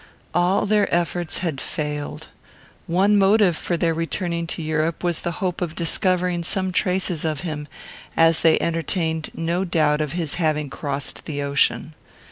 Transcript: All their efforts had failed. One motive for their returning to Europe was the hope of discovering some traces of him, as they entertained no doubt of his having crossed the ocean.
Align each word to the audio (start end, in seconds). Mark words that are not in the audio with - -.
All 0.33 0.65
their 0.65 0.91
efforts 0.91 1.37
had 1.45 1.61
failed. 1.61 2.25
One 2.87 3.19
motive 3.19 3.55
for 3.55 3.77
their 3.77 3.93
returning 3.93 4.47
to 4.47 4.63
Europe 4.63 5.03
was 5.03 5.21
the 5.21 5.33
hope 5.43 5.61
of 5.61 5.75
discovering 5.75 6.43
some 6.43 6.71
traces 6.71 7.23
of 7.23 7.41
him, 7.41 7.67
as 8.17 8.41
they 8.41 8.59
entertained 8.59 9.29
no 9.35 9.63
doubt 9.63 10.01
of 10.01 10.13
his 10.13 10.33
having 10.41 10.71
crossed 10.71 11.25
the 11.25 11.43
ocean. 11.43 11.93